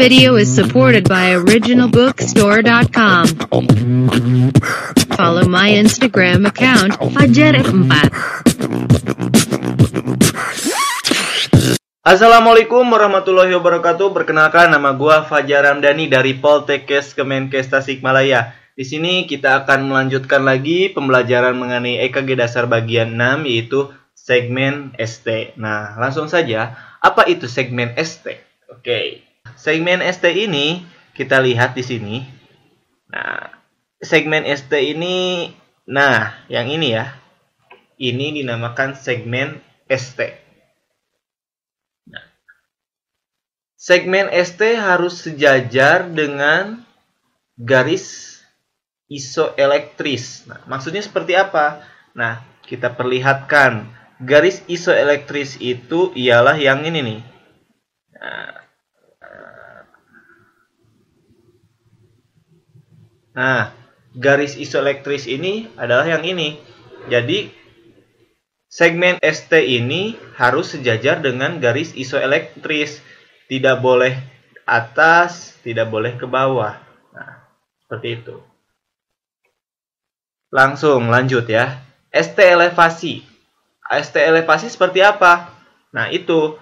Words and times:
video 0.00 0.40
is 0.40 0.48
supported 0.48 1.04
by 1.04 1.36
originalbookstore.com. 1.36 3.24
Follow 5.12 5.44
my 5.44 5.68
Instagram 5.76 6.48
account, 6.48 6.96
Fajar4. 6.96 8.08
Assalamualaikum 12.00 12.80
warahmatullahi 12.88 13.52
wabarakatuh. 13.52 14.16
Perkenalkan 14.16 14.72
nama 14.72 14.96
gua 14.96 15.20
Fajar 15.28 15.68
Ramdhani 15.68 16.08
dari 16.08 16.32
Poltekkes 16.32 17.12
Kemenkes 17.12 17.68
Tasikmalaya. 17.68 18.56
Di 18.72 18.88
sini 18.88 19.28
kita 19.28 19.68
akan 19.68 19.84
melanjutkan 19.84 20.48
lagi 20.48 20.88
pembelajaran 20.88 21.52
mengenai 21.60 22.00
EKG 22.08 22.40
dasar 22.40 22.64
bagian 22.64 23.20
6 23.20 23.44
yaitu 23.44 23.92
segmen 24.16 24.96
ST. 24.96 25.52
Nah, 25.60 26.00
langsung 26.00 26.24
saja, 26.24 26.72
apa 27.04 27.28
itu 27.28 27.44
segmen 27.44 27.92
ST? 28.00 28.40
Oke. 28.72 29.29
Segmen 29.56 30.04
ST 30.04 30.26
ini 30.28 30.84
kita 31.14 31.42
lihat 31.42 31.74
di 31.74 31.82
sini. 31.82 32.16
Nah, 33.10 33.50
segmen 34.00 34.46
ST 34.46 34.72
ini 34.76 35.50
nah, 35.86 36.46
yang 36.46 36.70
ini 36.70 36.94
ya. 36.94 37.14
Ini 38.00 38.32
dinamakan 38.40 38.96
segmen 38.96 39.60
ST. 39.90 40.20
Nah, 42.08 42.24
segmen 43.76 44.32
ST 44.32 44.62
harus 44.80 45.20
sejajar 45.20 46.08
dengan 46.08 46.80
garis 47.60 48.40
isoelektris. 49.10 50.48
Nah, 50.48 50.64
maksudnya 50.64 51.04
seperti 51.04 51.36
apa? 51.36 51.84
Nah, 52.16 52.40
kita 52.64 52.94
perlihatkan 52.94 53.90
garis 54.22 54.64
isoelektris 54.70 55.58
itu 55.60 56.14
ialah 56.16 56.56
yang 56.56 56.86
ini 56.86 57.00
nih. 57.02 57.20
Nah, 58.16 58.59
nah, 63.36 63.74
garis 64.14 64.58
isoelektris 64.58 65.30
ini 65.30 65.70
adalah 65.78 66.06
yang 66.06 66.26
ini. 66.26 66.58
Jadi, 67.08 67.50
segmen 68.70 69.18
ST 69.22 69.52
ini 69.56 70.18
harus 70.36 70.74
sejajar 70.74 71.22
dengan 71.22 71.58
garis 71.62 71.94
isoelektris. 71.94 73.02
Tidak 73.50 73.82
boleh 73.82 74.14
atas, 74.62 75.58
tidak 75.66 75.90
boleh 75.90 76.14
ke 76.14 76.26
bawah. 76.26 76.78
Nah, 77.10 77.42
seperti 77.82 78.22
itu. 78.22 78.36
Langsung 80.50 81.10
lanjut 81.10 81.46
ya. 81.50 81.82
ST 82.10 82.38
elevasi. 82.38 83.22
ST 83.90 84.14
elevasi 84.18 84.70
seperti 84.70 85.02
apa? 85.02 85.50
Nah, 85.90 86.10
itu 86.10 86.58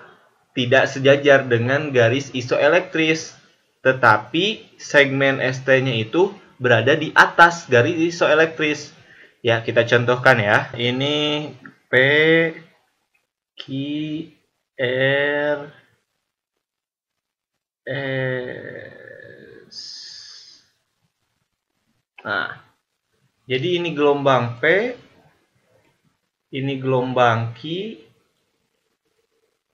tidak 0.56 0.88
sejajar 0.88 1.44
dengan 1.44 1.92
garis 1.92 2.32
isoelektris. 2.32 3.36
Tetapi 3.84 4.76
segmen 4.80 5.38
ST-nya 5.38 5.94
itu 6.02 6.34
berada 6.58 6.98
di 6.98 7.14
atas 7.14 7.70
garis 7.70 8.14
isoelektris. 8.14 8.92
Ya, 9.40 9.62
kita 9.62 9.86
contohkan 9.86 10.42
ya. 10.42 10.68
Ini 10.74 11.50
P 11.86 11.94
Q 13.54 13.64
R 14.78 15.70
S. 17.88 19.78
Nah, 22.26 22.60
jadi 23.48 23.80
ini 23.80 23.96
gelombang 23.96 24.60
P, 24.60 24.92
ini 26.52 26.76
gelombang 26.76 27.56
Q, 27.56 27.62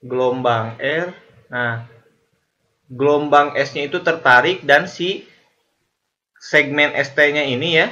gelombang 0.05 0.79
R. 0.79 1.11
Nah, 1.51 1.89
gelombang 2.87 3.59
S-nya 3.59 3.91
itu 3.91 3.99
tertarik 3.99 4.63
dan 4.63 4.87
si 4.87 5.27
segmen 6.45 6.93
ST-nya 6.93 7.49
ini 7.49 7.81
ya. 7.81 7.89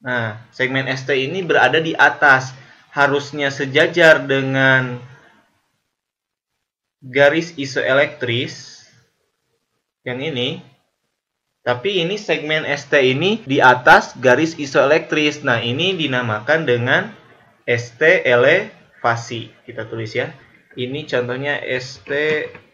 Nah, 0.00 0.40
segmen 0.56 0.88
ST 0.88 1.12
ini 1.12 1.44
berada 1.44 1.76
di 1.76 1.92
atas. 1.92 2.56
Harusnya 2.90 3.52
sejajar 3.52 4.24
dengan 4.24 4.98
garis 6.98 7.54
isoelektris 7.54 8.82
yang 10.02 10.18
ini 10.18 10.64
tapi 11.60 12.00
ini 12.00 12.16
segmen 12.16 12.64
ST 12.64 12.88
ini 12.96 13.44
di 13.44 13.60
atas 13.60 14.16
garis 14.16 14.56
isoelektris. 14.56 15.44
Nah, 15.44 15.60
ini 15.60 15.92
dinamakan 15.92 16.64
dengan 16.64 17.12
ST 17.68 18.00
elevasi. 18.24 19.52
Kita 19.68 19.84
tulis 19.84 20.16
ya. 20.16 20.32
Ini 20.72 21.04
contohnya 21.04 21.60
ST 21.60 22.08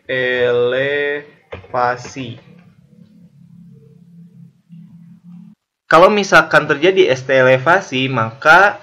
elevasi. 0.06 1.26
Kalau 5.86 6.10
misalkan 6.10 6.66
terjadi 6.66 7.14
ST 7.14 7.30
elevasi, 7.30 8.10
maka 8.10 8.82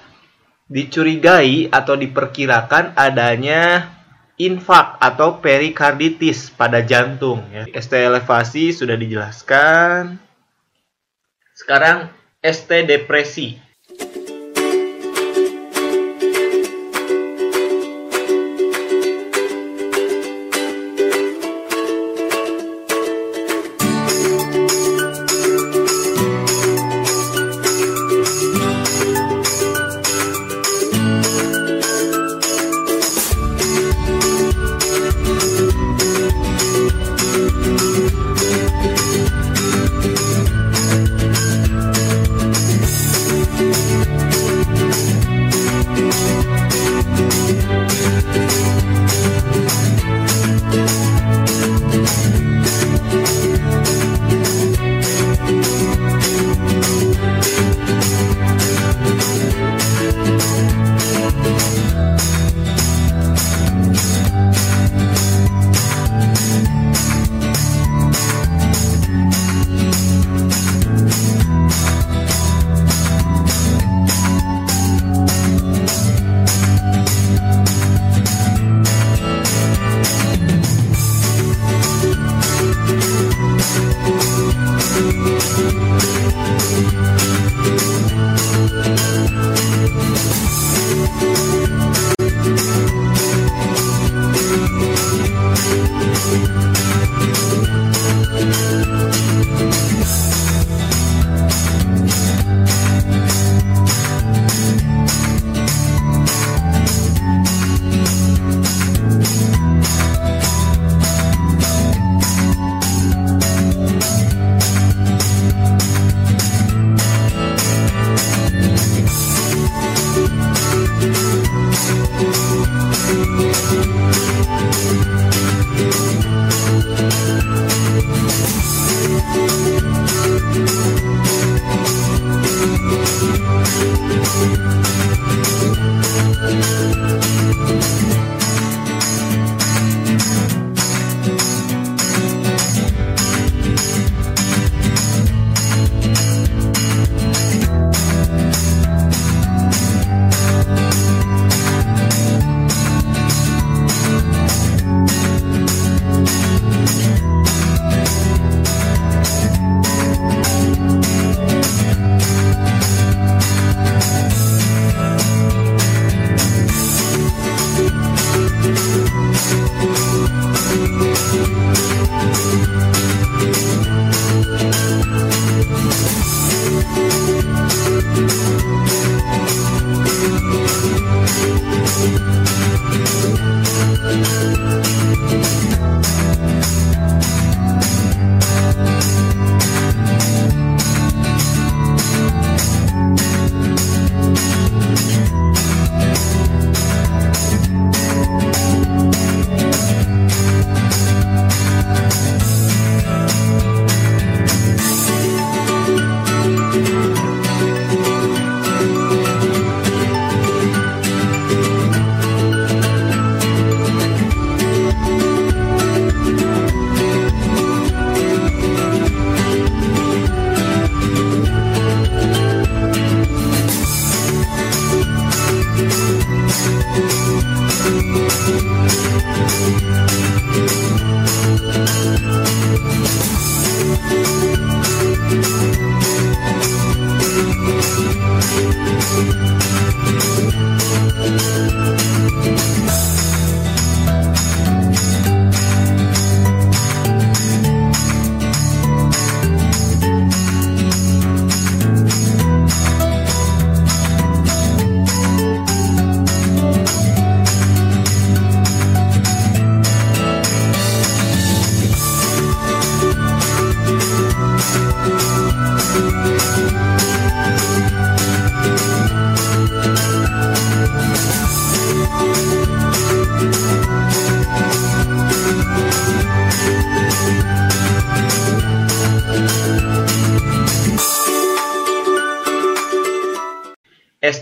dicurigai 0.72 1.68
atau 1.68 2.00
diperkirakan 2.00 2.96
adanya 2.96 3.92
infak 4.40 4.96
atau 4.98 5.38
perikarditis 5.38 6.48
pada 6.48 6.80
jantung. 6.80 7.44
Ya. 7.52 7.68
ST 7.68 7.92
elevasi 7.92 8.72
sudah 8.72 8.96
dijelaskan. 8.96 10.16
Sekarang 11.52 12.08
ST 12.40 12.88
depresi. 12.88 13.63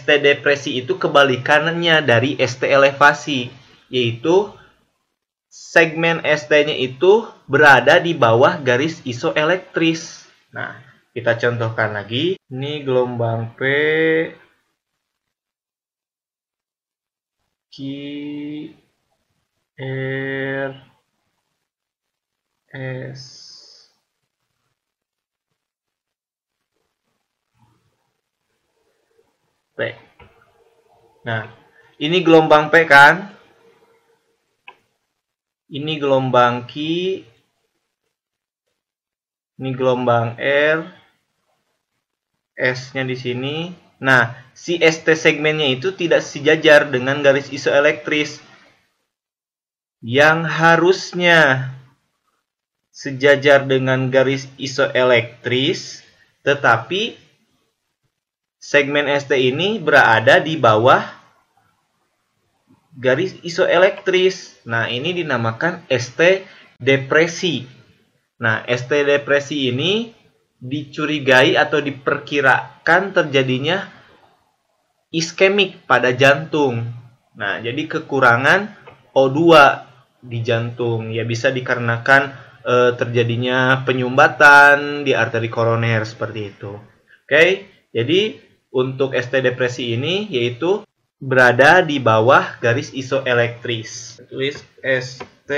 ST 0.02 0.19
depresi 0.19 0.82
itu 0.82 0.99
kebalikannya 0.99 2.02
dari 2.02 2.34
ST 2.43 2.66
elevasi, 2.66 3.54
yaitu 3.87 4.50
segmen 5.46 6.19
ST-nya 6.26 6.75
itu 6.75 7.31
berada 7.46 8.02
di 8.02 8.19
bawah 8.19 8.58
garis 8.58 8.99
isoelektris. 9.06 10.26
Nah, 10.50 10.75
kita 11.14 11.38
contohkan 11.38 11.94
lagi. 11.94 12.34
Ini 12.50 12.82
gelombang 12.82 13.54
P 13.54 13.62
Q 17.70 17.76
R 19.78 20.70
S 22.75 23.51
P. 29.82 29.99
Nah, 31.26 31.50
ini 31.99 32.23
gelombang 32.23 32.70
P 32.70 32.87
kan? 32.87 33.34
Ini 35.67 35.99
gelombang 35.99 36.70
Q. 36.70 36.75
Ini 39.58 39.70
gelombang 39.75 40.38
R. 40.38 40.87
S-nya 42.55 43.02
di 43.02 43.19
sini. 43.19 43.75
Nah, 43.99 44.34
si 44.55 44.79
ST 44.79 45.06
segmennya 45.19 45.67
itu 45.67 45.90
tidak 45.94 46.23
sejajar 46.23 46.87
dengan 46.87 47.23
garis 47.23 47.50
isoelektris. 47.50 48.38
Yang 50.02 50.38
harusnya 50.50 51.70
sejajar 52.90 53.64
dengan 53.64 54.11
garis 54.11 54.50
isoelektris, 54.58 56.02
tetapi 56.43 57.21
segmen 58.62 59.10
ST 59.10 59.34
ini 59.34 59.82
berada 59.82 60.38
di 60.38 60.54
bawah 60.54 61.02
garis 62.94 63.34
isoelektris. 63.42 64.62
Nah, 64.70 64.86
ini 64.86 65.10
dinamakan 65.10 65.82
ST 65.90 66.46
depresi. 66.78 67.66
Nah, 68.38 68.62
ST 68.70 69.02
depresi 69.02 69.74
ini 69.74 70.14
dicurigai 70.62 71.58
atau 71.58 71.82
diperkirakan 71.82 73.10
terjadinya 73.10 73.90
iskemik 75.10 75.82
pada 75.90 76.14
jantung. 76.14 76.86
Nah, 77.34 77.58
jadi 77.58 77.90
kekurangan 77.90 78.78
O2 79.10 79.40
di 80.22 80.38
jantung 80.46 81.10
ya 81.10 81.26
bisa 81.26 81.50
dikarenakan 81.50 82.22
e, 82.62 82.74
terjadinya 82.94 83.82
penyumbatan 83.82 85.02
di 85.02 85.19
arteri 85.19 85.50
koroner 85.50 86.06
seperti 86.06 86.40
itu. 86.46 86.78
Oke, 87.26 87.66
jadi 87.90 88.51
untuk 88.72 89.12
ST 89.12 89.44
depresi 89.44 89.93
ini 89.93 90.24
yaitu 90.32 90.81
berada 91.20 91.84
di 91.84 92.00
bawah 92.02 92.58
garis 92.58 92.91
isoelektris. 92.91 94.19
Tulis 94.26 94.58
ST 94.81 95.50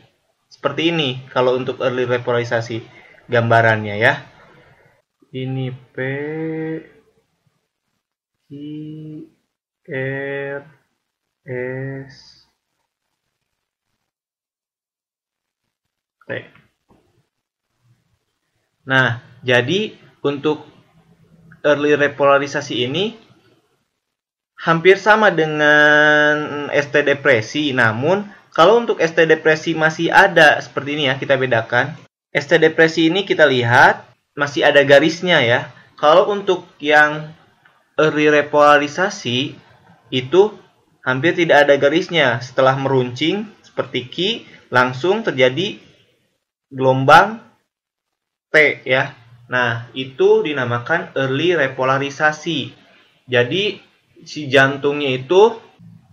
seperti 0.51 0.91
ini 0.91 1.23
kalau 1.31 1.55
untuk 1.55 1.79
early 1.79 2.03
repolarisasi 2.03 2.83
gambarannya 3.31 3.95
ya. 3.95 4.13
Ini 5.31 5.71
P 5.71 5.97
Q 8.45 8.51
R 9.87 10.59
S 11.47 12.15
T. 16.27 16.29
Nah, 18.83 19.23
jadi 19.39 19.95
untuk 20.19 20.67
early 21.63 21.95
repolarisasi 21.95 22.83
ini 22.83 23.15
hampir 24.61 25.01
sama 25.01 25.33
dengan 25.33 26.69
ST 26.69 26.93
depresi. 27.01 27.73
Namun, 27.73 28.29
kalau 28.53 28.77
untuk 28.77 29.01
ST 29.01 29.17
depresi 29.25 29.73
masih 29.73 30.13
ada 30.13 30.61
seperti 30.61 30.93
ini 30.95 31.09
ya, 31.09 31.17
kita 31.17 31.35
bedakan. 31.35 31.97
ST 32.31 32.61
depresi 32.61 33.09
ini 33.09 33.25
kita 33.25 33.49
lihat 33.49 34.05
masih 34.37 34.63
ada 34.63 34.85
garisnya 34.85 35.41
ya. 35.41 35.73
Kalau 35.97 36.29
untuk 36.29 36.69
yang 36.77 37.33
early 37.97 38.29
repolarisasi 38.29 39.57
itu 40.13 40.41
hampir 41.01 41.33
tidak 41.33 41.67
ada 41.67 41.75
garisnya. 41.81 42.39
Setelah 42.39 42.77
meruncing 42.77 43.49
seperti 43.65 43.99
Ki, 44.07 44.29
langsung 44.69 45.25
terjadi 45.25 45.81
gelombang 46.71 47.41
T 48.53 48.85
ya. 48.87 49.17
Nah, 49.51 49.91
itu 49.91 50.47
dinamakan 50.47 51.11
early 51.19 51.59
repolarisasi. 51.59 52.71
Jadi 53.27 53.90
si 54.23 54.47
jantungnya 54.51 55.17
itu 55.21 55.57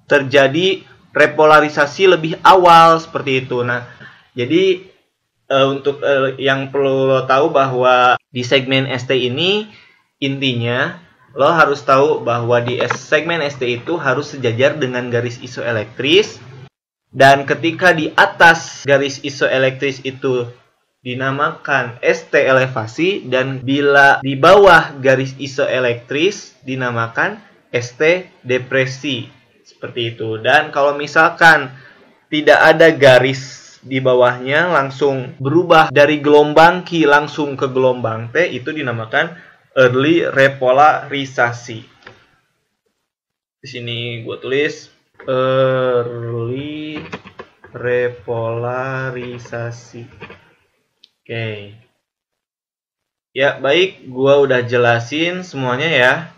terjadi 0.08 0.82
repolarisasi 1.12 2.08
lebih 2.08 2.38
awal 2.44 3.00
seperti 3.00 3.44
itu. 3.44 3.60
Nah, 3.64 3.84
jadi 4.32 4.86
uh, 5.50 5.66
untuk 5.72 6.00
uh, 6.04 6.36
yang 6.36 6.68
perlu 6.70 7.08
lo 7.08 7.20
tahu 7.24 7.50
bahwa 7.50 8.20
di 8.30 8.44
segmen 8.44 8.86
ST 8.88 9.10
ini 9.16 9.68
intinya 10.20 11.00
lo 11.36 11.48
harus 11.52 11.84
tahu 11.84 12.24
bahwa 12.24 12.60
di 12.60 12.80
segmen 12.96 13.44
ST 13.44 13.62
itu 13.62 14.00
harus 14.00 14.32
sejajar 14.32 14.76
dengan 14.76 15.12
garis 15.12 15.38
isoelektris 15.40 16.40
dan 17.12 17.48
ketika 17.48 17.96
di 17.96 18.12
atas 18.16 18.84
garis 18.84 19.20
isoelektris 19.24 20.04
itu 20.04 20.48
dinamakan 21.00 21.96
ST 22.02 22.34
elevasi 22.34 23.30
dan 23.30 23.62
bila 23.62 24.20
di 24.20 24.34
bawah 24.34 24.98
garis 24.98 25.32
isoelektris 25.38 26.58
dinamakan 26.66 27.40
ST 27.72 28.28
depresi 28.44 29.28
seperti 29.64 30.16
itu. 30.16 30.40
Dan 30.40 30.72
kalau 30.72 30.96
misalkan 30.96 31.72
tidak 32.28 32.60
ada 32.60 32.88
garis 32.92 33.66
di 33.84 34.00
bawahnya 34.02 34.68
langsung 34.68 35.38
berubah 35.38 35.94
dari 35.94 36.18
gelombang 36.18 36.82
Q 36.82 37.06
langsung 37.06 37.54
ke 37.54 37.70
gelombang 37.70 38.34
T 38.34 38.42
itu 38.50 38.74
dinamakan 38.74 39.38
early 39.78 40.26
repolarisasi. 40.26 41.86
Di 43.58 43.66
sini 43.66 44.22
gue 44.26 44.36
tulis 44.38 44.90
early 45.26 47.02
repolarisasi. 47.74 50.06
Oke. 51.22 51.74
Ya, 53.36 53.60
baik, 53.60 54.08
gua 54.08 54.40
udah 54.42 54.62
jelasin 54.64 55.44
semuanya 55.44 55.92
ya. 55.92 56.32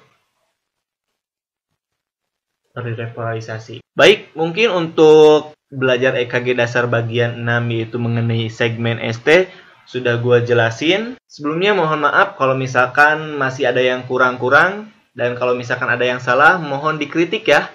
Early 2.71 2.95
repolarisasi. 2.95 3.83
Baik, 3.99 4.31
mungkin 4.39 4.71
untuk 4.71 5.59
belajar 5.71 6.15
EKG 6.15 6.55
dasar 6.55 6.87
bagian 6.87 7.43
6 7.43 7.75
yaitu 7.75 7.99
mengenai 7.99 8.47
segmen 8.47 9.03
ST 9.03 9.51
sudah 9.91 10.23
gua 10.23 10.39
jelasin. 10.39 11.19
Sebelumnya 11.27 11.75
mohon 11.75 12.07
maaf 12.07 12.39
kalau 12.39 12.55
misalkan 12.55 13.35
masih 13.35 13.67
ada 13.67 13.83
yang 13.83 14.07
kurang-kurang 14.07 14.95
dan 15.19 15.35
kalau 15.35 15.59
misalkan 15.59 15.91
ada 15.91 16.07
yang 16.07 16.23
salah 16.23 16.63
mohon 16.63 16.95
dikritik 16.95 17.43
ya 17.51 17.67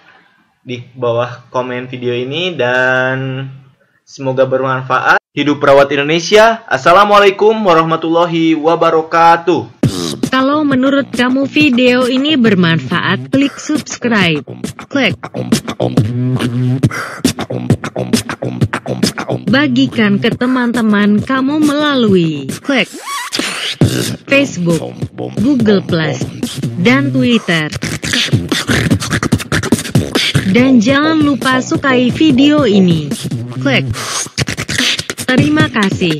di 0.64 0.80
bawah 0.96 1.44
komen 1.52 1.92
video 1.92 2.16
ini 2.16 2.56
dan 2.56 3.52
semoga 4.08 4.48
bermanfaat. 4.48 5.20
Hidup 5.36 5.60
perawat 5.60 5.92
Indonesia. 5.92 6.64
Assalamualaikum 6.72 7.52
warahmatullahi 7.52 8.56
wabarakatuh. 8.56 9.76
Menurut 10.76 11.08
kamu 11.08 11.48
video 11.48 12.04
ini 12.04 12.36
bermanfaat, 12.36 13.32
klik 13.32 13.56
subscribe. 13.56 14.44
Klik. 14.92 15.16
Bagikan 19.48 20.20
ke 20.20 20.36
teman-teman 20.36 21.24
kamu 21.24 21.64
melalui 21.64 22.52
klik 22.60 22.92
Facebook, 24.28 24.92
Google 25.40 25.80
Plus, 25.80 26.20
dan 26.84 27.08
Twitter. 27.08 27.72
Dan 30.52 30.84
jangan 30.84 31.24
lupa 31.24 31.64
sukai 31.64 32.12
video 32.12 32.68
ini. 32.68 33.08
Klik. 33.64 33.88
Terima 35.24 35.72
kasih. 35.72 36.20